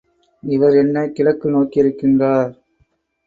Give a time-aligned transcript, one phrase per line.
[0.43, 2.31] இவர் என்ன கிழக்கு நோக்கியிருக்கின்றா?